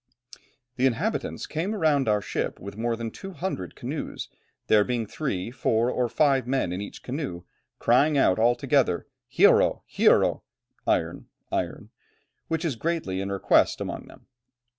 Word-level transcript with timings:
"The 0.77 0.87
inhabitants 0.87 1.45
came 1.45 1.75
around 1.75 2.07
our 2.09 2.23
ship 2.23 2.59
with 2.59 2.75
more 2.75 2.95
than 2.95 3.11
200 3.11 3.75
canoes, 3.75 4.29
there 4.65 4.83
being 4.83 5.05
three, 5.05 5.51
four, 5.51 5.91
or 5.91 6.09
five 6.09 6.47
men 6.47 6.73
in 6.73 6.81
each 6.81 7.03
canoe, 7.03 7.43
crying 7.77 8.17
out 8.17 8.39
all 8.39 8.55
together: 8.55 9.05
'Hierro, 9.31 9.83
hierro' 9.87 10.41
(iron, 10.87 11.27
iron), 11.51 11.91
which 12.47 12.65
is 12.65 12.75
greatly 12.75 13.21
in 13.21 13.31
request 13.31 13.79
amongst 13.79 14.07
them. 14.07 14.25